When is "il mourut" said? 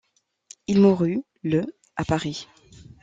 0.65-1.21